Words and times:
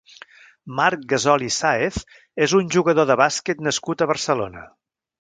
Marc 0.79 1.03
Gasol 1.11 1.45
i 1.49 1.51
Sáez 1.57 2.01
és 2.49 2.57
un 2.63 2.75
jugador 2.79 3.11
de 3.13 3.21
bàsquet 3.23 3.65
nascut 3.71 4.03
a 4.09 4.13
Barcelona. 4.17 4.69